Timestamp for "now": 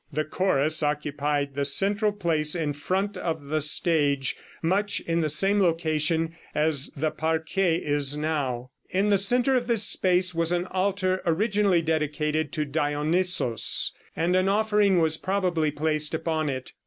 8.17-8.71